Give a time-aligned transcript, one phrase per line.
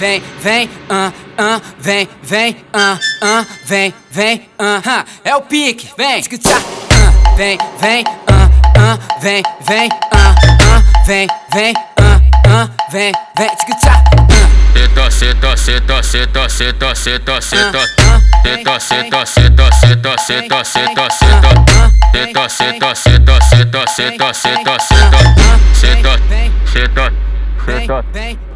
[0.00, 6.22] vem, vem, ah, ah, vem, vem, ah, ah, vem, vem, ah, é o pique, vem,
[6.24, 12.18] ah, vem, vem, ah, ah, vem, vem, ah, ah, vem, vem, ah,
[12.48, 14.10] ah, vem, vem, ah.
[14.72, 17.80] Senta, senta, senta, senta, senta, senta, senta.
[18.42, 21.48] Senta, senta, senta, senta, senta, senta, senta.
[22.12, 25.18] Senta, senta, senta, senta, senta, senta, senta.
[25.74, 26.18] Senta,
[26.72, 27.12] senta,
[27.66, 28.49] senta.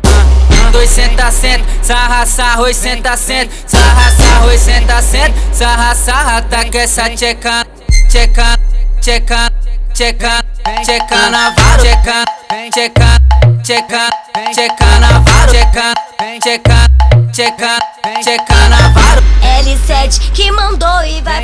[0.75, 6.77] Dois senta, senta, sarra, sarra, senta, senta, sarra, sarra, senta, senta, sarra, sarra, tá com
[6.77, 7.65] essa tcheca,
[8.09, 8.59] tcheca,
[9.01, 9.53] tcheca,
[9.95, 10.45] tcheca,
[10.83, 12.25] tcheca na vara, tcheca,
[12.73, 13.21] tcheca,
[13.63, 14.11] tcheca,
[14.53, 15.95] tcheca na vara, tcheca,
[16.41, 16.89] tcheca,
[17.31, 17.79] tcheca,
[18.21, 19.23] tcheca na vara.
[19.63, 21.44] L7 que mandou e vai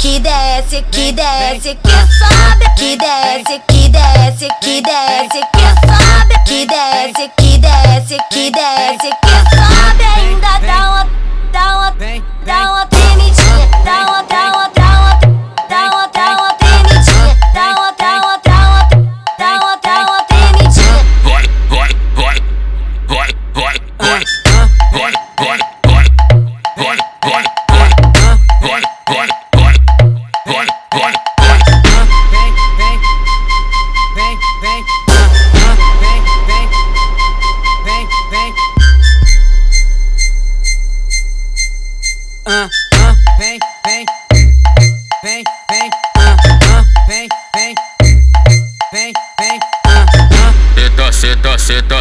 [0.00, 6.66] que desce, que desce, que sobe Que desce, que desce, que desce, que sobe Que
[6.66, 9.99] desce, que desce, que desce, que sobe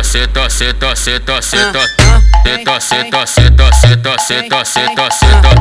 [0.09, 2.19] senta, senta, senta, senta, senta.
[2.43, 5.51] Senta, senta, senta, senta, senta, senta, senta.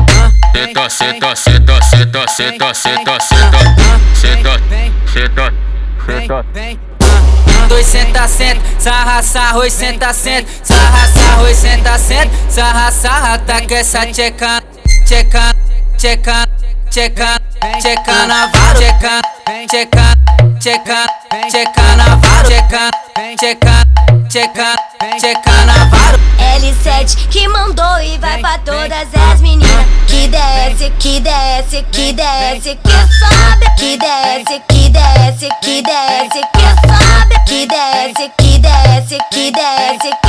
[0.53, 3.59] Senta, senta, senta, senta, senta, senta, senta.
[5.13, 5.51] Senta,
[6.05, 6.43] senta,
[6.99, 12.91] ah, dois senta, senta, sarra, sarra, oi, senta, senta, sarra, sarra, oi, senta, senta, sarra,
[12.91, 14.61] sarra, tá com essa tcheca,
[15.05, 15.53] tcheca,
[15.95, 16.47] tcheca,
[16.89, 17.39] tcheca,
[17.79, 19.21] tcheca na vara, tcheca,
[19.67, 20.17] tcheca,
[20.59, 21.05] tcheca,
[21.47, 22.89] tcheca na vara, tcheca,
[23.37, 23.88] tcheca,
[24.29, 24.75] tcheca,
[25.17, 26.19] tcheca na vara.
[26.59, 29.87] L7 que mandou e vai pra todas as meninas.
[30.07, 33.65] Que desce, que desce, que desce, que sobe.
[33.77, 37.35] Que desce, que desce, que desce, que sobe.
[37.47, 40.28] Que desce, que desce, que desce, que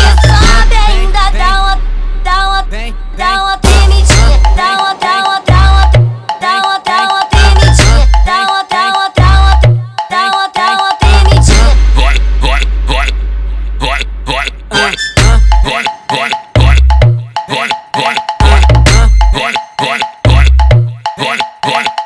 [19.33, 20.47] Vai, vai, vai.
[21.17, 22.00] Vai, vai,